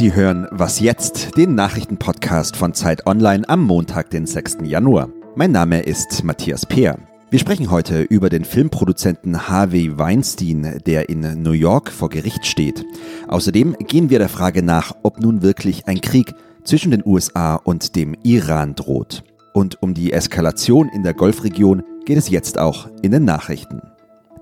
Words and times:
Sie 0.00 0.14
hören 0.14 0.48
Was 0.50 0.80
jetzt, 0.80 1.36
den 1.36 1.54
Nachrichtenpodcast 1.54 2.56
von 2.56 2.72
Zeit 2.72 3.06
Online 3.06 3.46
am 3.50 3.60
Montag, 3.60 4.08
den 4.08 4.24
6. 4.24 4.60
Januar. 4.62 5.10
Mein 5.36 5.52
Name 5.52 5.82
ist 5.82 6.24
Matthias 6.24 6.64
Peer. 6.64 6.96
Wir 7.28 7.38
sprechen 7.38 7.70
heute 7.70 8.00
über 8.00 8.30
den 8.30 8.46
Filmproduzenten 8.46 9.50
Harvey 9.50 9.98
Weinstein, 9.98 10.80
der 10.86 11.10
in 11.10 11.42
New 11.42 11.52
York 11.52 11.90
vor 11.90 12.08
Gericht 12.08 12.46
steht. 12.46 12.82
Außerdem 13.28 13.76
gehen 13.88 14.08
wir 14.08 14.18
der 14.18 14.30
Frage 14.30 14.62
nach, 14.62 14.96
ob 15.02 15.20
nun 15.20 15.42
wirklich 15.42 15.86
ein 15.86 16.00
Krieg 16.00 16.32
zwischen 16.64 16.92
den 16.92 17.02
USA 17.04 17.56
und 17.56 17.94
dem 17.94 18.16
Iran 18.22 18.74
droht. 18.74 19.22
Und 19.52 19.82
um 19.82 19.92
die 19.92 20.14
Eskalation 20.14 20.88
in 20.88 21.02
der 21.02 21.12
Golfregion 21.12 21.82
geht 22.06 22.16
es 22.16 22.30
jetzt 22.30 22.58
auch 22.58 22.88
in 23.02 23.10
den 23.10 23.26
Nachrichten. 23.26 23.82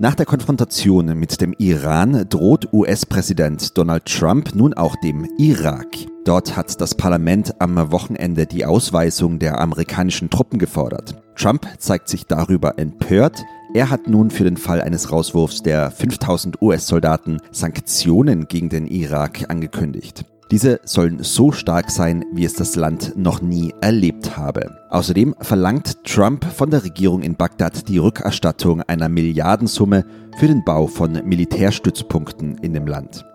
Nach 0.01 0.15
der 0.15 0.27
Konfrontation 0.27 1.07
mit 1.19 1.41
dem 1.41 1.53
Iran 1.59 2.25
droht 2.29 2.73
US-Präsident 2.73 3.77
Donald 3.77 4.05
Trump 4.05 4.55
nun 4.55 4.73
auch 4.73 4.95
dem 5.03 5.29
Irak. 5.39 5.89
Dort 6.25 6.57
hat 6.57 6.81
das 6.81 6.95
Parlament 6.95 7.61
am 7.61 7.91
Wochenende 7.91 8.47
die 8.47 8.65
Ausweisung 8.65 9.41
der 9.41 9.61
amerikanischen 9.61 10.31
Truppen 10.31 10.61
gefordert. 10.61 11.21
Trump 11.35 11.67
zeigt 11.79 12.09
sich 12.09 12.27
darüber 12.27 12.79
empört. 12.79 13.43
Er 13.75 13.91
hat 13.91 14.07
nun 14.07 14.31
für 14.31 14.45
den 14.45 14.57
Fall 14.57 14.81
eines 14.81 15.11
Rauswurfs 15.11 15.65
der 15.65 15.91
5000 15.91 16.63
US-Soldaten 16.63 17.39
Sanktionen 17.51 18.47
gegen 18.47 18.69
den 18.69 18.87
Irak 18.87 19.51
angekündigt. 19.51 20.25
Diese 20.51 20.81
sollen 20.85 21.23
so 21.23 21.53
stark 21.53 21.91
sein, 21.91 22.25
wie 22.33 22.47
es 22.47 22.55
das 22.55 22.75
Land 22.75 23.13
noch 23.17 23.43
nie 23.43 23.75
erlebt 23.83 24.39
habe. 24.39 24.79
Außerdem 24.89 25.35
verlangt 25.41 26.03
Trump 26.05 26.45
von 26.45 26.71
der 26.71 26.85
Regierung 26.85 27.23
in 27.23 27.37
Bagdad 27.37 27.87
die 27.89 27.99
Rückerstattung 27.99 28.81
einer 28.83 29.11
Milliardensumme 29.11 30.07
für 30.39 30.47
den 30.47 30.65
Bau 30.65 30.87
von 30.87 31.13
Militärstützpunkten 31.13 32.57
in 32.59 32.73
dem 32.73 32.87
Land. 32.87 33.27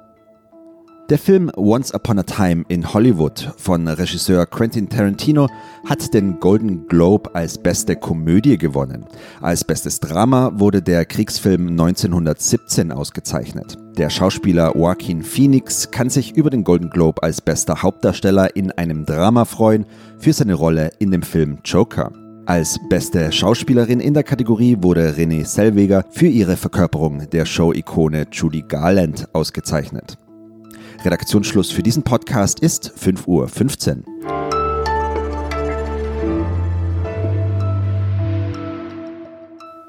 Der 1.14 1.20
Film 1.20 1.52
Once 1.56 1.94
Upon 1.94 2.18
a 2.18 2.24
Time 2.24 2.66
in 2.70 2.92
Hollywood 2.92 3.54
von 3.58 3.88
Regisseur 3.88 4.48
Quentin 4.48 4.90
Tarantino 4.90 5.48
hat 5.88 6.12
den 6.12 6.40
Golden 6.40 6.88
Globe 6.88 7.36
als 7.36 7.60
beste 7.60 7.96
Komödie 7.96 8.58
gewonnen. 8.58 9.06
Als 9.40 9.64
bestes 9.64 10.00
Drama 10.00 10.54
wurde 10.56 10.82
der 10.82 11.06
Kriegsfilm 11.06 11.68
1917 11.68 12.92
ausgezeichnet. 12.92 13.78
Der 13.96 14.10
Schauspieler 14.10 14.76
Joaquin 14.76 15.22
Phoenix 15.22 15.92
kann 15.92 16.10
sich 16.10 16.36
über 16.36 16.50
den 16.50 16.64
Golden 16.64 16.90
Globe 16.90 17.22
als 17.22 17.42
bester 17.42 17.84
Hauptdarsteller 17.84 18.56
in 18.56 18.72
einem 18.72 19.06
Drama 19.06 19.46
freuen 19.46 19.86
für 20.18 20.34
seine 20.34 20.56
Rolle 20.56 20.94
in 20.98 21.12
dem 21.12 21.22
Film 21.22 21.60
Joker. 21.64 22.12
Als 22.48 22.80
beste 22.90 23.32
Schauspielerin 23.32 24.00
in 24.00 24.16
der 24.16 24.24
Kategorie 24.24 24.78
wurde 24.82 25.12
Renée 25.12 25.46
Zellweger 25.46 26.06
für 26.10 26.26
ihre 26.26 26.58
Verkörperung 26.58 27.30
der 27.30 27.46
Show-Ikone 27.46 28.26
Judy 28.32 28.64
Garland 28.68 29.28
ausgezeichnet. 29.32 30.18
Redaktionsschluss 31.06 31.72
für 31.72 31.84
diesen 31.84 32.04
Podcast 32.04 32.60
ist 32.60 32.94
5.15 32.98 33.28
Uhr. 33.28 34.14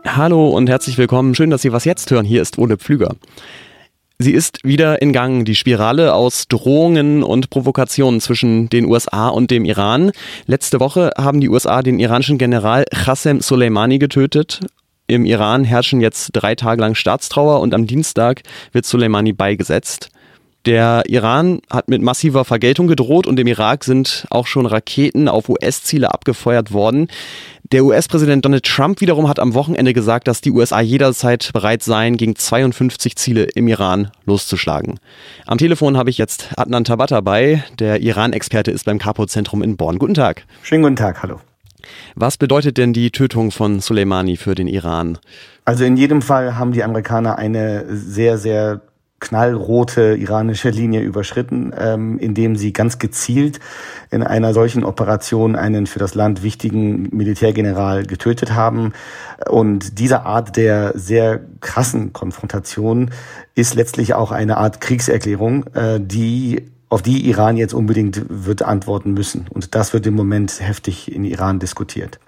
Hallo 0.04 0.48
und 0.48 0.68
herzlich 0.68 0.98
willkommen. 0.98 1.34
Schön, 1.34 1.50
dass 1.50 1.62
Sie 1.62 1.72
was 1.72 1.84
jetzt 1.84 2.10
hören. 2.10 2.24
Hier 2.24 2.42
ist 2.42 2.58
Ole 2.58 2.76
Pflüger. 2.76 3.14
Sie 4.18 4.32
ist 4.32 4.62
wieder 4.62 5.02
in 5.02 5.12
Gang, 5.12 5.44
die 5.44 5.56
Spirale 5.56 6.14
aus 6.14 6.46
Drohungen 6.46 7.22
und 7.24 7.50
Provokationen 7.50 8.20
zwischen 8.20 8.68
den 8.68 8.86
USA 8.86 9.28
und 9.28 9.50
dem 9.50 9.64
Iran. 9.64 10.12
Letzte 10.46 10.78
Woche 10.78 11.10
haben 11.18 11.40
die 11.40 11.48
USA 11.48 11.82
den 11.82 11.98
iranischen 11.98 12.38
General 12.38 12.84
Qasem 12.90 13.40
Soleimani 13.40 13.98
getötet. 13.98 14.60
Im 15.06 15.26
Iran 15.26 15.64
herrschen 15.64 16.00
jetzt 16.00 16.30
drei 16.32 16.54
Tage 16.54 16.80
lang 16.80 16.94
Staatstrauer 16.94 17.60
und 17.60 17.74
am 17.74 17.86
Dienstag 17.86 18.42
wird 18.72 18.86
Soleimani 18.86 19.32
beigesetzt. 19.32 20.10
Der 20.66 21.02
Iran 21.06 21.60
hat 21.70 21.88
mit 21.88 22.00
massiver 22.00 22.46
Vergeltung 22.46 22.86
gedroht 22.86 23.26
und 23.26 23.38
im 23.38 23.46
Irak 23.46 23.84
sind 23.84 24.26
auch 24.30 24.46
schon 24.46 24.64
Raketen 24.64 25.28
auf 25.28 25.50
US-Ziele 25.50 26.12
abgefeuert 26.12 26.72
worden. 26.72 27.08
Der 27.70 27.84
US-Präsident 27.84 28.46
Donald 28.46 28.64
Trump 28.64 29.02
wiederum 29.02 29.28
hat 29.28 29.38
am 29.38 29.52
Wochenende 29.52 29.92
gesagt, 29.92 30.26
dass 30.26 30.40
die 30.40 30.52
USA 30.52 30.80
jederzeit 30.80 31.50
bereit 31.52 31.82
seien, 31.82 32.16
gegen 32.16 32.34
52 32.34 33.16
Ziele 33.16 33.44
im 33.54 33.68
Iran 33.68 34.10
loszuschlagen. 34.24 35.00
Am 35.44 35.58
Telefon 35.58 35.98
habe 35.98 36.08
ich 36.08 36.16
jetzt 36.16 36.48
Adnan 36.56 36.84
Tabata 36.84 37.20
bei. 37.20 37.62
Der 37.78 38.00
Iran-Experte 38.00 38.70
ist 38.70 38.86
beim 38.86 38.98
Capo-Zentrum 38.98 39.62
in 39.62 39.76
Bonn. 39.76 39.98
Guten 39.98 40.14
Tag. 40.14 40.46
Schönen 40.62 40.82
guten 40.82 40.96
Tag, 40.96 41.22
hallo. 41.22 41.40
Was 42.14 42.38
bedeutet 42.38 42.78
denn 42.78 42.94
die 42.94 43.10
Tötung 43.10 43.50
von 43.50 43.80
Soleimani 43.80 44.38
für 44.38 44.54
den 44.54 44.68
Iran? 44.68 45.18
Also 45.66 45.84
in 45.84 45.98
jedem 45.98 46.22
Fall 46.22 46.56
haben 46.56 46.72
die 46.72 46.82
Amerikaner 46.82 47.36
eine 47.36 47.84
sehr, 47.88 48.38
sehr 48.38 48.80
knallrote 49.20 50.16
iranische 50.16 50.70
Linie 50.70 51.00
überschritten, 51.00 51.72
ähm, 51.78 52.18
indem 52.18 52.56
sie 52.56 52.72
ganz 52.72 52.98
gezielt 52.98 53.60
in 54.10 54.22
einer 54.22 54.52
solchen 54.52 54.84
Operation 54.84 55.56
einen 55.56 55.86
für 55.86 55.98
das 55.98 56.14
Land 56.14 56.42
wichtigen 56.42 57.08
Militärgeneral 57.10 58.04
getötet 58.04 58.52
haben. 58.52 58.92
Und 59.48 59.98
diese 59.98 60.22
Art 60.22 60.56
der 60.56 60.92
sehr 60.98 61.40
krassen 61.60 62.12
Konfrontation 62.12 63.10
ist 63.54 63.74
letztlich 63.74 64.14
auch 64.14 64.30
eine 64.30 64.58
Art 64.58 64.80
Kriegserklärung, 64.80 65.66
äh, 65.74 66.00
die 66.00 66.70
auf 66.90 67.02
die 67.02 67.28
Iran 67.28 67.56
jetzt 67.56 67.74
unbedingt 67.74 68.26
wird 68.28 68.62
antworten 68.62 69.14
müssen. 69.14 69.46
Und 69.50 69.74
das 69.74 69.92
wird 69.92 70.06
im 70.06 70.14
Moment 70.14 70.60
heftig 70.60 71.12
in 71.12 71.24
Iran 71.24 71.58
diskutiert. 71.58 72.20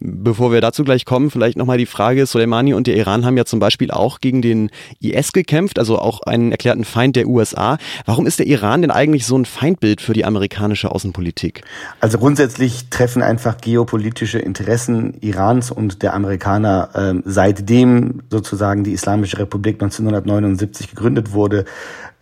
Bevor 0.00 0.52
wir 0.52 0.60
dazu 0.60 0.84
gleich 0.84 1.04
kommen, 1.04 1.30
vielleicht 1.30 1.56
nochmal 1.56 1.78
die 1.78 1.86
Frage, 1.86 2.26
Soleimani 2.26 2.74
und 2.74 2.86
der 2.86 2.96
Iran 2.96 3.24
haben 3.24 3.36
ja 3.36 3.44
zum 3.44 3.60
Beispiel 3.60 3.90
auch 3.90 4.20
gegen 4.20 4.42
den 4.42 4.70
IS 5.00 5.32
gekämpft, 5.32 5.78
also 5.78 5.98
auch 5.98 6.22
einen 6.22 6.52
erklärten 6.52 6.84
Feind 6.84 7.16
der 7.16 7.26
USA. 7.26 7.78
Warum 8.06 8.26
ist 8.26 8.38
der 8.38 8.46
Iran 8.46 8.82
denn 8.82 8.90
eigentlich 8.90 9.26
so 9.26 9.36
ein 9.36 9.44
Feindbild 9.44 10.00
für 10.00 10.12
die 10.12 10.24
amerikanische 10.24 10.90
Außenpolitik? 10.90 11.62
Also 12.00 12.18
grundsätzlich 12.18 12.88
treffen 12.90 13.22
einfach 13.22 13.58
geopolitische 13.58 14.38
Interessen 14.38 15.14
Irans 15.20 15.70
und 15.70 16.02
der 16.02 16.14
Amerikaner 16.14 16.90
äh, 16.94 17.22
seitdem 17.24 18.22
sozusagen 18.30 18.84
die 18.84 18.92
Islamische 18.92 19.38
Republik 19.38 19.76
1979 19.76 20.90
gegründet 20.90 21.32
wurde, 21.32 21.64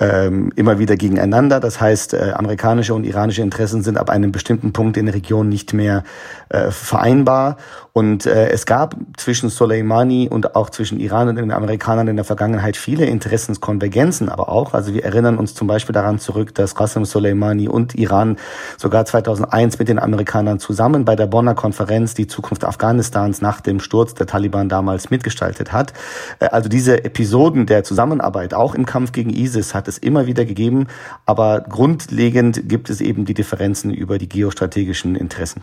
ähm, 0.01 0.53
immer 0.57 0.79
wieder 0.79 0.97
gegeneinander. 0.97 1.61
Das 1.61 1.81
heißt, 1.81 2.15
äh, 2.15 2.33
amerikanische 2.35 2.95
und 2.95 3.05
iranische 3.05 3.43
Interessen 3.43 3.83
sind 3.83 3.99
ab 3.99 4.11
einem 4.11 4.33
bestimmten 4.33 4.73
Punkt 4.73 4.97
in 4.97 5.07
der 5.07 5.15
Region 5.15 5.49
nicht 5.49 5.73
mehr 5.73 6.05
äh, 6.51 6.71
vereinbar. 6.71 7.57
Und 7.93 8.27
äh, 8.27 8.51
es 8.51 8.65
gab 8.65 8.95
zwischen 9.17 9.49
Soleimani 9.49 10.29
und 10.29 10.55
auch 10.55 10.71
zwischen 10.71 11.01
Iran 11.01 11.29
und 11.29 11.35
den 11.35 11.51
Amerikanern 11.51 12.07
in 12.07 12.15
der 12.15 12.25
Vergangenheit 12.25 12.77
viele 12.77 13.07
Interessenskonvergenzen, 13.07 14.29
aber 14.29 14.51
auch, 14.51 14.73
also 14.73 14.95
wir 14.95 15.05
erinnern 15.05 15.37
uns 15.37 15.55
zum 15.55 15.67
Beispiel 15.67 15.93
daran 15.93 16.21
zurück, 16.21 16.55
dass 16.55 16.77
Qasem 16.77 17.05
Soleimani 17.05 17.67
und 17.67 17.97
Iran 17.97 18.37
sogar 18.77 19.05
2001 19.05 19.81
mit 19.81 19.89
den 19.89 19.99
Amerikanern 19.99 20.61
zusammen 20.61 21.05
bei 21.05 21.17
der 21.17 21.27
Bonner 21.27 21.57
Konferenz 21.57 22.15
die 22.15 22.29
Zukunft 22.29 22.65
Afghanistans 22.65 23.41
nach 23.41 23.61
dem 23.61 23.81
Sturz 23.81 24.15
der 24.15 24.29
Taliban 24.29 24.69
damals 24.69 25.11
mitgestaltet 25.11 25.73
hat. 25.73 25.93
Also 26.39 26.69
diese 26.69 27.05
Episoden 27.05 27.67
der 27.67 27.83
Zusammenarbeit, 27.83 28.55
auch 28.55 28.77
im 28.77 28.87
Kampf 28.87 29.11
gegen 29.11 29.31
ISIS, 29.31 29.75
hat 29.75 29.88
es 29.88 29.99
immer 29.99 30.26
wieder 30.26 30.44
gegeben, 30.44 30.87
aber 31.26 31.60
grundlegend 31.69 32.69
gibt 32.69 32.91
es 32.91 33.00
eben 33.00 33.25
die 33.25 33.34
Differenzen 33.34 33.93
über 33.93 34.19
die 34.19 34.28
geostrategischen 34.28 35.16
Interessen. 35.16 35.62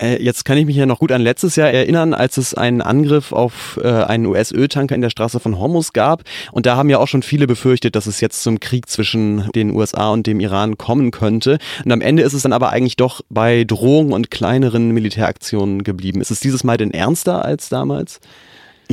Äh, 0.00 0.20
jetzt 0.20 0.44
kann 0.44 0.58
ich 0.58 0.66
mich 0.66 0.74
ja 0.74 0.86
noch 0.86 0.98
gut 0.98 1.12
an 1.12 1.22
letztes 1.22 1.54
Jahr 1.54 1.70
erinnern, 1.70 2.14
als 2.14 2.36
es 2.36 2.52
einen 2.54 2.82
Angriff 2.82 3.30
auf 3.30 3.78
äh, 3.82 3.88
einen 3.88 4.26
US-Öltanker 4.26 4.94
in 4.94 5.02
der 5.02 5.10
Straße 5.10 5.38
von 5.38 5.56
Hormuz 5.56 5.92
gab. 5.92 6.24
Und 6.50 6.66
da 6.66 6.76
haben 6.76 6.90
ja 6.90 6.98
auch 6.98 7.06
schon 7.06 7.22
viele 7.22 7.46
befürchtet, 7.46 7.94
dass 7.94 8.06
es 8.06 8.20
jetzt 8.20 8.42
zum 8.42 8.58
Krieg 8.58 8.88
zwischen 8.88 9.48
den 9.54 9.70
USA 9.70 10.10
und 10.10 10.26
dem 10.26 10.40
Iran 10.40 10.78
kommen 10.78 11.12
könnte. 11.12 11.58
Und 11.84 11.92
am 11.92 12.00
Ende 12.00 12.24
ist 12.24 12.32
es 12.32 12.42
dann 12.42 12.52
aber 12.52 12.70
eigentlich 12.70 12.96
doch 12.96 13.20
bei 13.28 13.62
Drohungen 13.62 14.12
und 14.12 14.32
kleineren 14.32 14.90
Militäraktionen 14.90 15.84
geblieben. 15.84 16.20
Ist 16.20 16.32
es 16.32 16.40
dieses 16.40 16.64
Mal 16.64 16.76
denn 16.76 16.90
ernster 16.90 17.44
als 17.44 17.68
damals? 17.68 18.18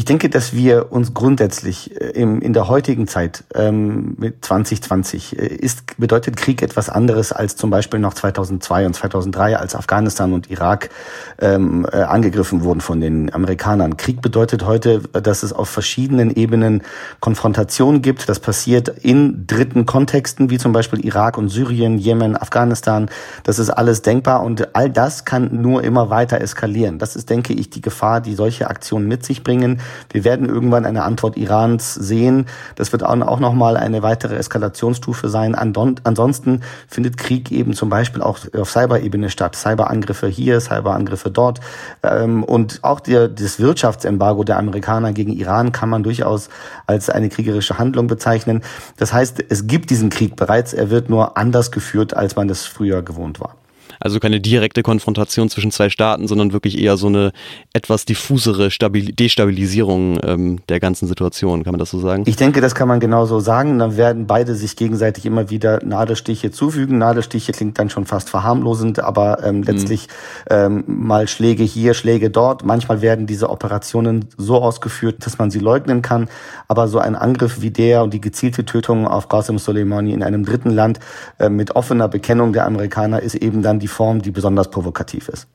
Ich 0.01 0.06
denke, 0.06 0.29
dass 0.29 0.56
wir 0.56 0.91
uns 0.91 1.13
grundsätzlich 1.13 2.02
äh, 2.02 2.05
im, 2.20 2.41
in 2.41 2.53
der 2.53 2.67
heutigen 2.67 3.08
Zeit 3.08 3.43
ähm, 3.53 4.16
mit 4.17 4.43
2020 4.43 5.37
äh, 5.37 5.46
ist, 5.46 5.96
bedeutet 5.97 6.37
Krieg 6.37 6.64
etwas 6.64 6.90
anderes 6.90 7.31
als 7.31 7.55
zum 7.55 7.70
Beispiel 7.70 7.99
noch 7.99 8.16
2002 8.16 8.87
und 8.87 8.96
2003, 8.96 9.58
als 9.58 9.76
Afghanistan 9.76 10.34
und 10.34 10.49
Irak 10.49 10.90
ähm, 11.37 11.85
äh, 11.91 11.97
angegriffen 11.97 12.64
wurden 12.64 12.81
von 12.81 12.99
den 12.99 13.31
Amerikanern. 13.31 13.96
Krieg 13.96 14.23
bedeutet 14.23 14.66
heute, 14.66 15.02
dass 15.02 15.43
es 15.43 15.53
auf 15.53 15.70
verschiedenen 15.70 16.35
Ebenen 16.35 16.81
Konfrontationen 17.20 18.02
gibt. 18.02 18.28
Das 18.28 18.40
passiert 18.40 18.90
in 19.03 19.46
dritten 19.46 19.85
Kontexten, 19.85 20.49
wie 20.49 20.58
zum 20.58 20.72
Beispiel 20.72 21.05
Irak 21.05 21.37
und 21.37 21.49
Syrien, 21.49 21.99
Jemen, 21.99 22.35
Afghanistan. 22.35 23.08
Das 23.43 23.59
ist 23.59 23.70
alles 23.70 24.02
denkbar 24.02 24.41
und 24.41 24.76
all 24.76 24.90
das 24.90 25.26
kann 25.26 25.61
nur 25.61 25.84
immer 25.84 26.09
weiter 26.09 26.41
eskalieren. 26.41 26.97
Das 26.97 27.16
ist, 27.16 27.29
denke 27.29 27.53
ich, 27.53 27.70
die 27.70 27.81
Gefahr, 27.81 28.20
die 28.20 28.34
solche 28.34 28.67
Aktionen 28.67 29.08
mit 29.08 29.23
sich 29.23 29.43
bringen 29.43 29.79
Wir 30.11 30.23
werden 30.23 30.49
irgendwann 30.49 30.85
eine 30.85 31.03
Antwort 31.03 31.38
Irans 31.38 31.93
sehen. 31.93 32.46
Das 32.76 32.91
wird 32.91 33.03
auch 33.03 33.40
nochmal 33.40 33.78
eine 33.78 34.03
weitere 34.03 34.35
Eskalationsstufe 34.35 35.29
sein. 35.29 35.55
Ansonsten 35.55 36.61
findet 36.88 37.17
Krieg 37.17 37.52
eben 37.52 37.73
zum 37.73 37.90
Beispiel 37.90 38.22
auch 38.22 38.40
auf 38.58 38.72
Cyberebene 38.72 39.29
statt. 39.29 39.55
Cyberangriffe 39.55 40.28
hier, 40.28 40.59
Cyberangriffe 40.59 41.32
dort. 41.32 41.59
Ähm, 42.03 42.43
und 42.43 42.79
auch 42.84 42.99
der, 42.99 43.28
das 43.28 43.59
Wirtschaftsembargo 43.59 44.43
der 44.43 44.58
Amerikaner 44.58 45.14
gegen 45.14 45.32
Iran 45.32 45.72
kann 45.72 45.90
man 45.90 46.03
durchaus 46.03 46.49
als 46.88 47.09
eine 47.09 47.29
kriegerische 47.29 47.78
Handlung 47.78 48.08
bezeichnen. 48.08 48.61
Das 48.97 49.14
heißt, 49.14 49.43
es 49.49 49.67
gibt 49.67 49.90
diesen 49.90 50.09
Krieg 50.09 50.35
bereits. 50.35 50.73
Er 50.73 50.90
wird 50.90 51.09
nur 51.09 51.38
anders 51.38 51.72
geführt, 51.72 52.16
als 52.16 52.35
man 52.35 52.47
das 52.47 52.66
früher 52.66 53.02
gewohnt 53.02 53.40
war. 53.40 53.55
Also 54.02 54.20
keine 54.20 54.42
direkte 54.42 54.82
Konfrontation 54.82 55.50
zwischen 55.50 55.72
zwei 55.72 55.90
Staaten, 55.90 56.28
sondern 56.28 56.53
wirklich 56.53 56.80
eher 56.80 56.98
so 56.98 57.08
eine 57.08 57.32
etwas 57.72 58.06
diffusere 58.06 58.72
Stabil 58.72 59.14
Destabilisierung 59.14 60.20
ähm, 60.24 60.59
der 60.70 60.80
ganzen 60.80 61.08
Situation. 61.08 61.64
Kann 61.64 61.74
man 61.74 61.80
das 61.80 61.92
so 61.92 62.00
sagen? 62.00 62.24
Ich 62.26 62.36
denke, 62.36 62.62
das 62.62 62.74
kann 62.74 62.88
man 62.88 63.00
genauso 63.00 63.40
sagen. 63.40 63.78
Dann 63.78 63.98
werden 63.98 64.26
beide 64.26 64.56
sich 64.56 64.76
gegenseitig 64.76 65.26
immer 65.28 65.52
wieder 65.52 65.86
Nadelstiche 65.86 66.50
zufügen. 66.50 66.98
Nadelstiche 66.98 67.52
klingt 67.52 67.78
dann 67.78 67.92
schon 67.92 68.06
fast 68.06 68.30
verharmlosend, 68.30 69.00
aber 69.00 69.44
ähm, 69.44 69.58
mhm. 69.58 69.64
letztlich 69.64 70.08
ähm, 70.50 70.84
mal 70.88 71.28
Schläge 71.28 71.64
hier, 71.64 71.94
Schläge 71.94 72.32
dort. 72.32 72.66
Manchmal 72.66 73.02
werden 73.02 73.28
diese 73.28 73.52
Operationen 73.52 74.26
so 74.36 74.56
ausgeführt, 74.56 75.26
dass 75.26 75.38
man 75.38 75.52
sie 75.52 75.59
leugnen 75.59 76.02
kann. 76.02 76.28
Aber 76.68 76.88
so 76.88 76.98
ein 76.98 77.16
Angriff 77.16 77.62
wie 77.62 77.70
der 77.70 78.03
und 78.03 78.14
die 78.14 78.22
gezielte 78.22 78.66
Tötung 78.66 79.08
auf 79.08 79.30
Qasem 79.30 79.59
Soleimani 79.59 80.12
in 80.12 80.24
einem 80.24 80.44
dritten 80.44 80.72
Land 80.72 81.00
äh, 81.38 81.50
mit 81.50 81.76
offener 81.76 82.08
Bekennung 82.08 82.52
der 82.52 82.66
Amerikaner 82.66 83.22
ist 83.22 83.36
eben 83.36 83.62
dann 83.62 83.80
die 83.80 83.91
Form, 83.91 84.22
die 84.22 84.32
besonders 84.32 84.70
provokativ 84.70 85.29
ist. 85.29 85.47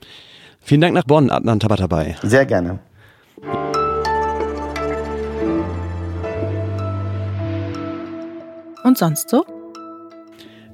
Vielen 0.60 0.80
Dank 0.80 0.94
nach 0.94 1.04
Bonn, 1.04 1.30
Adnan 1.30 1.60
Tabatabai. 1.60 2.16
Sehr 2.22 2.46
gerne. 2.46 2.80
Und 8.84 8.98
sonst 8.98 9.30
so? 9.30 9.44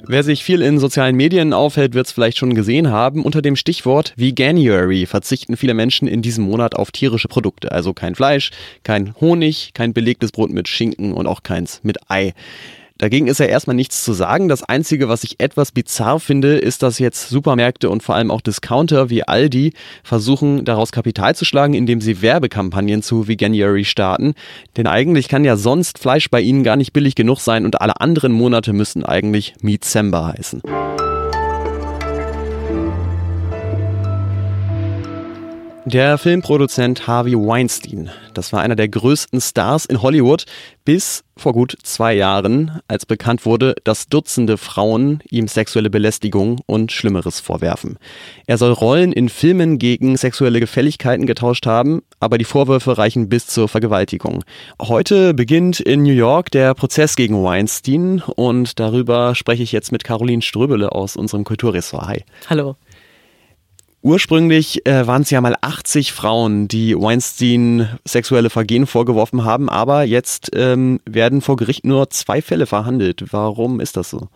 Wer 0.04 0.24
sich 0.24 0.42
viel 0.42 0.62
in 0.62 0.78
sozialen 0.78 1.14
Medien 1.14 1.52
aufhält, 1.52 1.94
wird 1.94 2.06
es 2.06 2.12
vielleicht 2.12 2.36
schon 2.36 2.54
gesehen 2.54 2.90
haben. 2.90 3.24
Unter 3.24 3.40
dem 3.40 3.54
Stichwort 3.54 4.12
Veganuary 4.16 5.06
verzichten 5.06 5.56
viele 5.56 5.74
Menschen 5.74 6.08
in 6.08 6.22
diesem 6.22 6.44
Monat 6.44 6.74
auf 6.74 6.90
tierische 6.90 7.28
Produkte. 7.28 7.70
Also 7.70 7.94
kein 7.94 8.16
Fleisch, 8.16 8.50
kein 8.82 9.14
Honig, 9.20 9.72
kein 9.74 9.92
belegtes 9.92 10.32
Brot 10.32 10.50
mit 10.50 10.66
Schinken 10.66 11.12
und 11.12 11.28
auch 11.28 11.44
keins 11.44 11.80
mit 11.84 12.10
Ei. 12.10 12.34
Dagegen 13.02 13.26
ist 13.26 13.40
ja 13.40 13.46
erstmal 13.46 13.74
nichts 13.74 14.04
zu 14.04 14.12
sagen. 14.12 14.48
Das 14.48 14.62
Einzige, 14.62 15.08
was 15.08 15.24
ich 15.24 15.40
etwas 15.40 15.72
bizarr 15.72 16.20
finde, 16.20 16.56
ist, 16.58 16.84
dass 16.84 17.00
jetzt 17.00 17.30
Supermärkte 17.30 17.90
und 17.90 18.00
vor 18.04 18.14
allem 18.14 18.30
auch 18.30 18.40
Discounter 18.40 19.10
wie 19.10 19.24
Aldi 19.24 19.72
versuchen, 20.04 20.64
daraus 20.64 20.92
Kapital 20.92 21.34
zu 21.34 21.44
schlagen, 21.44 21.74
indem 21.74 22.00
sie 22.00 22.22
Werbekampagnen 22.22 23.02
zu 23.02 23.26
Veganuary 23.26 23.84
starten. 23.84 24.34
Denn 24.76 24.86
eigentlich 24.86 25.26
kann 25.26 25.42
ja 25.42 25.56
sonst 25.56 25.98
Fleisch 25.98 26.30
bei 26.30 26.40
ihnen 26.40 26.62
gar 26.62 26.76
nicht 26.76 26.92
billig 26.92 27.16
genug 27.16 27.40
sein 27.40 27.64
und 27.64 27.80
alle 27.80 28.00
anderen 28.00 28.30
Monate 28.30 28.72
müssen 28.72 29.04
eigentlich 29.04 29.56
Meatzember 29.60 30.28
heißen. 30.38 30.62
Der 35.84 36.16
Filmproduzent 36.16 37.08
Harvey 37.08 37.34
Weinstein, 37.34 38.08
das 38.34 38.52
war 38.52 38.60
einer 38.60 38.76
der 38.76 38.88
größten 38.88 39.40
Stars 39.40 39.84
in 39.84 40.00
Hollywood 40.00 40.44
bis 40.84 41.24
vor 41.36 41.52
gut 41.52 41.76
zwei 41.82 42.14
Jahren, 42.14 42.80
als 42.86 43.04
bekannt 43.04 43.44
wurde, 43.44 43.74
dass 43.82 44.06
Dutzende 44.06 44.58
Frauen 44.58 45.24
ihm 45.28 45.48
sexuelle 45.48 45.90
Belästigung 45.90 46.60
und 46.66 46.92
Schlimmeres 46.92 47.40
vorwerfen. 47.40 47.98
Er 48.46 48.58
soll 48.58 48.70
Rollen 48.70 49.12
in 49.12 49.28
Filmen 49.28 49.78
gegen 49.78 50.16
sexuelle 50.16 50.60
Gefälligkeiten 50.60 51.26
getauscht 51.26 51.66
haben, 51.66 52.02
aber 52.20 52.38
die 52.38 52.44
Vorwürfe 52.44 52.96
reichen 52.96 53.28
bis 53.28 53.48
zur 53.48 53.68
Vergewaltigung. 53.68 54.44
Heute 54.80 55.34
beginnt 55.34 55.80
in 55.80 56.04
New 56.04 56.12
York 56.12 56.52
der 56.52 56.74
Prozess 56.74 57.16
gegen 57.16 57.42
Weinstein 57.42 58.22
und 58.36 58.78
darüber 58.78 59.34
spreche 59.34 59.64
ich 59.64 59.72
jetzt 59.72 59.90
mit 59.90 60.04
Caroline 60.04 60.42
Ströbele 60.42 60.92
aus 60.92 61.16
unserem 61.16 61.42
Kulturressort. 61.42 62.06
Hi. 62.06 62.24
Hallo. 62.48 62.76
Ursprünglich 64.02 64.84
äh, 64.84 65.06
waren 65.06 65.22
es 65.22 65.30
ja 65.30 65.40
mal 65.40 65.54
80 65.60 66.12
Frauen, 66.12 66.66
die 66.66 66.96
Weinstein 66.96 67.88
sexuelle 68.04 68.50
Vergehen 68.50 68.86
vorgeworfen 68.88 69.44
haben, 69.44 69.70
aber 69.70 70.02
jetzt 70.02 70.50
ähm, 70.56 70.98
werden 71.04 71.40
vor 71.40 71.54
Gericht 71.54 71.84
nur 71.86 72.10
zwei 72.10 72.42
Fälle 72.42 72.66
verhandelt. 72.66 73.24
Warum 73.30 73.78
ist 73.78 73.96
das 73.96 74.10
so? 74.10 74.28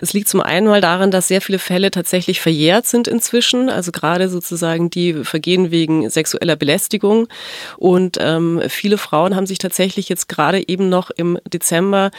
Es 0.00 0.12
liegt 0.12 0.28
zum 0.28 0.40
einen 0.40 0.66
mal 0.66 0.80
daran, 0.80 1.10
dass 1.10 1.28
sehr 1.28 1.40
viele 1.40 1.58
Fälle 1.58 1.90
tatsächlich 1.90 2.40
verjährt 2.40 2.86
sind 2.86 3.08
inzwischen, 3.08 3.68
also 3.70 3.92
gerade 3.92 4.28
sozusagen 4.28 4.90
die 4.90 5.24
Vergehen 5.24 5.70
wegen 5.70 6.08
sexueller 6.10 6.56
Belästigung. 6.56 7.28
Und 7.76 8.18
ähm, 8.20 8.62
viele 8.68 8.98
Frauen 8.98 9.36
haben 9.36 9.46
sich 9.46 9.58
tatsächlich 9.58 10.08
jetzt 10.08 10.28
gerade 10.28 10.68
eben 10.68 10.88
noch 10.88 11.10
im 11.10 11.38
Dezember 11.52 12.10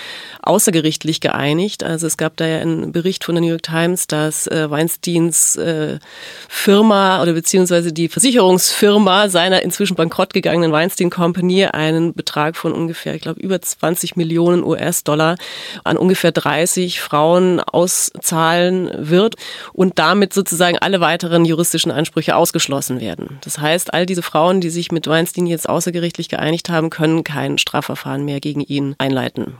außergerichtlich 0.42 1.22
geeinigt. 1.22 1.84
Also 1.84 2.08
es 2.08 2.18
gab 2.18 2.38
da 2.38 2.48
ja 2.48 2.60
einen 2.60 2.92
Bericht 2.92 3.24
von 3.24 3.36
der 3.36 3.42
New 3.42 3.50
York 3.50 3.64
Times, 3.64 4.08
dass 4.08 4.48
äh, 4.48 4.70
Weinsteins 4.70 5.56
äh, 5.56 6.00
Firma 6.48 7.22
oder 7.22 7.34
beziehungsweise 7.34 7.94
die 7.94 8.10
Versicherungsfirma 8.10 9.30
seiner 9.30 9.64
inzwischen 9.64 9.96
bankrott 9.96 10.34
gegangenen 10.34 10.72
Weinstein 10.72 11.10
Company 11.10 11.66
einen 11.66 12.14
Betrag 12.14 12.56
von 12.56 12.74
ungefähr, 12.74 13.16
ich 13.16 13.22
glaube, 13.22 13.40
über 13.40 13.62
20 13.62 14.16
Millionen 14.16 14.64
US-Dollar 14.64 15.36
an 15.84 15.98
ungefähr 15.98 16.32
30 16.32 17.00
Frauen 17.02 17.59
auszahlen 17.62 18.90
wird 19.10 19.36
und 19.74 20.00
damit 20.00 20.34
sozusagen 20.34 20.78
alle 20.78 21.00
weiteren 21.00 21.46
juristischen 21.46 21.92
Ansprüche 21.92 22.36
ausgeschlossen 22.36 23.00
werden. 23.00 23.40
Das 23.44 23.60
heißt, 23.60 23.94
all 23.94 24.06
diese 24.06 24.22
Frauen, 24.22 24.62
die 24.62 24.70
sich 24.70 24.92
mit 24.92 25.08
Weinstein 25.08 25.48
jetzt 25.48 25.70
außergerichtlich 25.70 26.30
geeinigt 26.30 26.70
haben, 26.70 26.90
können 26.90 27.24
kein 27.24 27.58
Strafverfahren 27.58 28.26
mehr 28.26 28.40
gegen 28.40 28.62
ihn 28.62 28.96
einleiten. 28.98 29.58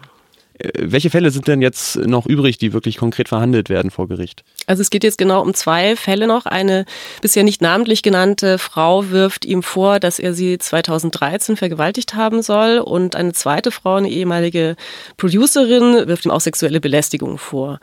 Äh, 0.60 0.70
welche 0.80 1.10
Fälle 1.10 1.32
sind 1.32 1.48
denn 1.48 1.62
jetzt 1.62 1.96
noch 1.96 2.26
übrig, 2.26 2.58
die 2.58 2.74
wirklich 2.74 2.98
konkret 2.98 3.30
verhandelt 3.30 3.70
werden 3.70 3.92
vor 3.92 4.08
Gericht? 4.08 4.44
Also 4.68 4.82
es 4.82 4.90
geht 4.90 5.04
jetzt 5.04 5.18
genau 5.18 5.42
um 5.42 5.54
zwei 5.54 5.96
Fälle 5.96 6.28
noch. 6.28 6.46
Eine 6.46 6.86
bisher 7.22 7.44
nicht 7.44 7.62
namentlich 7.62 8.04
genannte 8.04 8.58
Frau 8.58 9.10
wirft 9.10 9.46
ihm 9.46 9.64
vor, 9.64 10.00
dass 10.00 10.20
er 10.20 10.34
sie 10.34 10.58
2013 10.58 11.58
vergewaltigt 11.58 12.14
haben 12.16 12.42
soll 12.42 12.80
und 12.80 13.16
eine 13.16 13.34
zweite 13.34 13.72
Frau, 13.72 13.96
eine 13.96 14.10
ehemalige 14.10 14.76
Producerin, 15.18 16.08
wirft 16.08 16.26
ihm 16.26 16.32
auch 16.32 16.42
sexuelle 16.42 16.80
Belästigung 16.80 17.38
vor. 17.38 17.80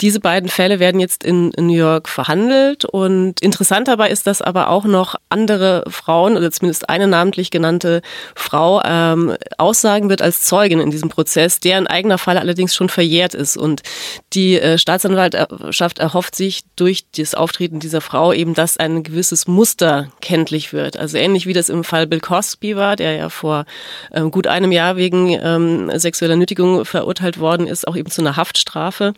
Diese 0.00 0.20
beiden 0.20 0.48
Fälle 0.48 0.80
werden 0.80 1.00
jetzt 1.00 1.24
in 1.24 1.52
New 1.56 1.74
York 1.74 2.08
verhandelt 2.08 2.84
und 2.84 3.40
interessant 3.40 3.88
dabei 3.88 4.10
ist, 4.10 4.26
dass 4.26 4.42
aber 4.42 4.68
auch 4.68 4.84
noch 4.84 5.16
andere 5.28 5.84
Frauen 5.88 6.36
oder 6.36 6.50
zumindest 6.50 6.88
eine 6.88 7.06
namentlich 7.06 7.50
genannte 7.50 8.02
Frau 8.34 8.80
ähm, 8.84 9.36
aussagen 9.58 10.08
wird 10.08 10.22
als 10.22 10.42
Zeugin 10.42 10.80
in 10.80 10.90
diesem 10.90 11.08
Prozess, 11.08 11.60
deren 11.60 11.86
eigener 11.86 12.18
Fall 12.18 12.38
allerdings 12.38 12.74
schon 12.74 12.88
verjährt 12.88 13.34
ist 13.34 13.56
und 13.56 13.82
die 14.32 14.58
äh, 14.58 14.78
Staatsanwaltschaft 14.78 15.98
erhofft 15.98 16.34
sich 16.34 16.62
durch 16.76 17.04
das 17.16 17.34
Auftreten 17.34 17.80
dieser 17.80 18.00
Frau 18.00 18.32
eben, 18.32 18.54
dass 18.54 18.76
ein 18.76 19.02
gewisses 19.02 19.46
Muster 19.46 20.08
kenntlich 20.20 20.72
wird. 20.72 20.96
Also 20.96 21.18
ähnlich 21.18 21.46
wie 21.46 21.52
das 21.52 21.68
im 21.68 21.84
Fall 21.84 22.06
Bill 22.06 22.20
Cosby 22.20 22.76
war, 22.76 22.96
der 22.96 23.16
ja 23.16 23.28
vor 23.28 23.64
ähm, 24.12 24.30
gut 24.30 24.46
einem 24.46 24.72
Jahr 24.72 24.96
wegen 24.96 25.38
ähm, 25.42 25.90
sexueller 25.98 26.36
Nötigung 26.36 26.84
verurteilt 26.84 27.38
worden 27.38 27.66
ist, 27.66 27.86
auch 27.86 27.96
eben 27.96 28.10
zu 28.10 28.20
einer 28.20 28.36
Haftstrafe 28.36 29.14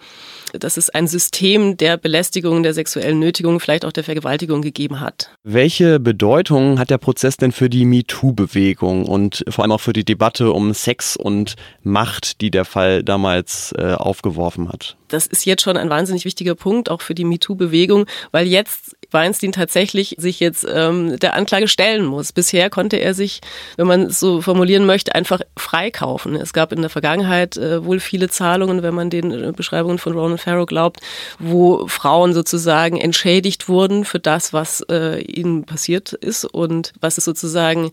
dass 0.58 0.76
es 0.76 0.90
ein 0.90 1.06
System 1.06 1.76
der 1.76 1.96
Belästigung, 1.96 2.62
der 2.62 2.74
sexuellen 2.74 3.18
Nötigung, 3.18 3.60
vielleicht 3.60 3.84
auch 3.84 3.92
der 3.92 4.04
Vergewaltigung 4.04 4.62
gegeben 4.62 5.00
hat. 5.00 5.30
Welche 5.42 6.00
Bedeutung 6.00 6.78
hat 6.78 6.90
der 6.90 6.98
Prozess 6.98 7.36
denn 7.36 7.52
für 7.52 7.70
die 7.70 7.84
MeToo-Bewegung 7.84 9.06
und 9.06 9.44
vor 9.48 9.64
allem 9.64 9.72
auch 9.72 9.80
für 9.80 9.92
die 9.92 10.04
Debatte 10.04 10.52
um 10.52 10.72
Sex 10.74 11.16
und 11.16 11.56
Macht, 11.82 12.40
die 12.40 12.50
der 12.50 12.64
Fall 12.64 13.02
damals 13.02 13.74
äh, 13.76 13.94
aufgeworfen 13.94 14.68
hat? 14.68 14.96
Das 15.08 15.26
ist 15.26 15.44
jetzt 15.44 15.62
schon 15.62 15.76
ein 15.76 15.90
wahnsinnig 15.90 16.24
wichtiger 16.24 16.54
Punkt, 16.54 16.90
auch 16.90 17.00
für 17.00 17.14
die 17.14 17.24
MeToo-Bewegung, 17.24 18.06
weil 18.32 18.46
jetzt 18.46 18.96
Weinstein 19.14 19.52
tatsächlich 19.52 20.16
sich 20.18 20.40
jetzt 20.40 20.66
ähm, 20.68 21.18
der 21.18 21.34
Anklage 21.34 21.68
stellen 21.68 22.04
muss. 22.04 22.32
Bisher 22.32 22.68
konnte 22.68 22.96
er 22.96 23.14
sich, 23.14 23.40
wenn 23.76 23.86
man 23.86 24.02
es 24.02 24.20
so 24.20 24.42
formulieren 24.42 24.84
möchte, 24.84 25.14
einfach 25.14 25.40
freikaufen. 25.56 26.34
Es 26.34 26.52
gab 26.52 26.72
in 26.72 26.82
der 26.82 26.90
Vergangenheit 26.90 27.56
äh, 27.56 27.84
wohl 27.84 28.00
viele 28.00 28.28
Zahlungen, 28.28 28.82
wenn 28.82 28.94
man 28.94 29.08
den 29.08 29.30
äh, 29.30 29.52
Beschreibungen 29.56 29.98
von 29.98 30.12
Ronan 30.12 30.38
Farrow 30.38 30.66
glaubt, 30.66 31.00
wo 31.38 31.86
Frauen 31.86 32.34
sozusagen 32.34 33.00
entschädigt 33.00 33.68
wurden 33.68 34.04
für 34.04 34.20
das, 34.20 34.52
was 34.52 34.82
äh, 34.90 35.22
ihnen 35.22 35.64
passiert 35.64 36.12
ist 36.12 36.44
und 36.44 36.92
was 37.00 37.16
es 37.16 37.24
sozusagen 37.24 37.90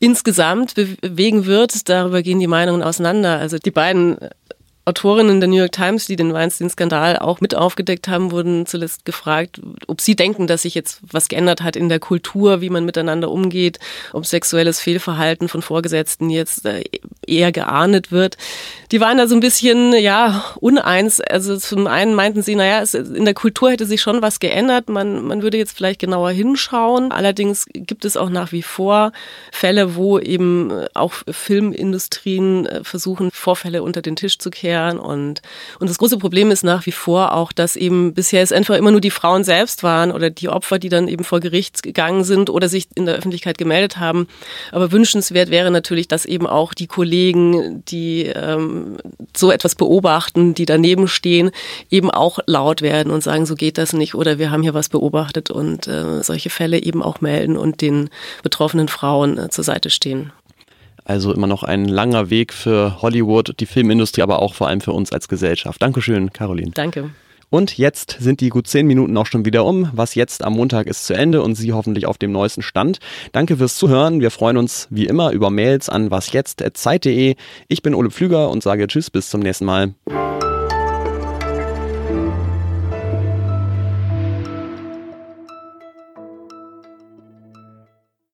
insgesamt 0.00 0.74
bewegen 0.74 1.46
wird. 1.46 1.88
Darüber 1.88 2.22
gehen 2.22 2.38
die 2.38 2.46
Meinungen 2.46 2.82
auseinander. 2.82 3.38
Also 3.38 3.58
die 3.58 3.70
beiden 3.70 4.16
Autorinnen 4.88 5.38
der 5.38 5.50
New 5.50 5.58
York 5.58 5.72
Times, 5.72 6.06
die 6.06 6.16
den 6.16 6.32
Weinstein-Skandal 6.32 7.18
auch 7.18 7.42
mit 7.42 7.54
aufgedeckt 7.54 8.08
haben, 8.08 8.30
wurden 8.30 8.64
zuletzt 8.64 9.04
gefragt, 9.04 9.60
ob 9.86 10.00
sie 10.00 10.16
denken, 10.16 10.46
dass 10.46 10.62
sich 10.62 10.74
jetzt 10.74 11.00
was 11.12 11.28
geändert 11.28 11.60
hat 11.60 11.76
in 11.76 11.90
der 11.90 11.98
Kultur, 11.98 12.62
wie 12.62 12.70
man 12.70 12.86
miteinander 12.86 13.30
umgeht, 13.30 13.78
ob 14.14 14.24
sexuelles 14.24 14.80
Fehlverhalten 14.80 15.48
von 15.48 15.60
Vorgesetzten 15.60 16.30
jetzt 16.30 16.64
äh, 16.64 16.84
eher 17.26 17.52
geahndet 17.52 18.10
wird. 18.12 18.38
Die 18.90 19.02
waren 19.02 19.18
da 19.18 19.26
so 19.26 19.34
ein 19.34 19.40
bisschen, 19.40 19.92
ja, 19.92 20.42
uneins. 20.58 21.20
Also 21.20 21.58
zum 21.58 21.86
einen 21.86 22.14
meinten 22.14 22.40
sie, 22.40 22.54
naja, 22.54 22.80
es, 22.80 22.94
in 22.94 23.26
der 23.26 23.34
Kultur 23.34 23.70
hätte 23.70 23.84
sich 23.84 24.00
schon 24.00 24.22
was 24.22 24.40
geändert. 24.40 24.88
Man, 24.88 25.26
man 25.26 25.42
würde 25.42 25.58
jetzt 25.58 25.76
vielleicht 25.76 26.00
genauer 26.00 26.30
hinschauen. 26.30 27.12
Allerdings 27.12 27.66
gibt 27.74 28.06
es 28.06 28.16
auch 28.16 28.30
nach 28.30 28.52
wie 28.52 28.62
vor 28.62 29.12
Fälle, 29.52 29.96
wo 29.96 30.18
eben 30.18 30.72
auch 30.94 31.12
Filmindustrien 31.30 32.64
äh, 32.64 32.84
versuchen, 32.84 33.30
Vorfälle 33.30 33.82
unter 33.82 34.00
den 34.00 34.16
Tisch 34.16 34.38
zu 34.38 34.48
kehren. 34.48 34.77
Und, 34.86 35.42
und 35.78 35.90
das 35.90 35.98
große 35.98 36.18
Problem 36.18 36.50
ist 36.50 36.64
nach 36.64 36.86
wie 36.86 36.92
vor 36.92 37.34
auch, 37.34 37.52
dass 37.52 37.76
eben 37.76 38.14
bisher 38.14 38.42
es 38.42 38.52
einfach 38.52 38.76
immer 38.76 38.90
nur 38.90 39.00
die 39.00 39.10
Frauen 39.10 39.44
selbst 39.44 39.82
waren 39.82 40.12
oder 40.12 40.30
die 40.30 40.48
Opfer, 40.48 40.78
die 40.78 40.88
dann 40.88 41.08
eben 41.08 41.24
vor 41.24 41.40
Gericht 41.40 41.82
gegangen 41.82 42.24
sind 42.24 42.50
oder 42.50 42.68
sich 42.68 42.88
in 42.94 43.06
der 43.06 43.16
Öffentlichkeit 43.16 43.58
gemeldet 43.58 43.98
haben. 43.98 44.28
Aber 44.72 44.92
wünschenswert 44.92 45.50
wäre 45.50 45.70
natürlich, 45.70 46.08
dass 46.08 46.24
eben 46.24 46.46
auch 46.46 46.74
die 46.74 46.86
Kollegen, 46.86 47.84
die 47.86 48.26
ähm, 48.26 48.96
so 49.36 49.50
etwas 49.50 49.74
beobachten, 49.74 50.54
die 50.54 50.66
daneben 50.66 51.08
stehen, 51.08 51.50
eben 51.90 52.10
auch 52.10 52.38
laut 52.46 52.82
werden 52.82 53.12
und 53.12 53.22
sagen, 53.22 53.46
so 53.46 53.54
geht 53.54 53.78
das 53.78 53.92
nicht 53.92 54.14
oder 54.14 54.38
wir 54.38 54.50
haben 54.50 54.62
hier 54.62 54.74
was 54.74 54.88
beobachtet 54.88 55.50
und 55.50 55.86
äh, 55.88 56.22
solche 56.22 56.50
Fälle 56.50 56.82
eben 56.82 57.02
auch 57.02 57.20
melden 57.20 57.56
und 57.56 57.80
den 57.80 58.10
betroffenen 58.42 58.88
Frauen 58.88 59.38
äh, 59.38 59.48
zur 59.50 59.64
Seite 59.64 59.90
stehen. 59.90 60.32
Also 61.08 61.32
immer 61.32 61.46
noch 61.46 61.62
ein 61.62 61.86
langer 61.86 62.28
Weg 62.28 62.52
für 62.52 63.00
Hollywood, 63.00 63.54
die 63.58 63.66
Filmindustrie, 63.66 64.20
aber 64.20 64.42
auch 64.42 64.52
vor 64.52 64.68
allem 64.68 64.82
für 64.82 64.92
uns 64.92 65.10
als 65.10 65.26
Gesellschaft. 65.26 65.80
Dankeschön, 65.80 66.34
Caroline. 66.34 66.72
Danke. 66.72 67.10
Und 67.48 67.78
jetzt 67.78 68.18
sind 68.20 68.42
die 68.42 68.50
gut 68.50 68.66
zehn 68.66 68.86
Minuten 68.86 69.16
auch 69.16 69.24
schon 69.24 69.46
wieder 69.46 69.64
um. 69.64 69.88
Was 69.94 70.14
jetzt 70.14 70.44
am 70.44 70.52
Montag 70.52 70.86
ist 70.86 71.06
zu 71.06 71.14
Ende 71.14 71.40
und 71.42 71.54
Sie 71.54 71.72
hoffentlich 71.72 72.04
auf 72.04 72.18
dem 72.18 72.30
neuesten 72.30 72.60
Stand. 72.60 72.98
Danke 73.32 73.56
fürs 73.56 73.76
Zuhören. 73.76 74.20
Wir 74.20 74.30
freuen 74.30 74.58
uns 74.58 74.86
wie 74.90 75.06
immer 75.06 75.30
über 75.32 75.48
Mails 75.48 75.88
an 75.88 76.10
wasjetzt.zeit.de. 76.10 77.36
Ich 77.68 77.82
bin 77.82 77.94
Ole 77.94 78.10
Pflüger 78.10 78.50
und 78.50 78.62
sage 78.62 78.86
Tschüss 78.86 79.08
bis 79.08 79.30
zum 79.30 79.40
nächsten 79.40 79.64
Mal. 79.64 79.94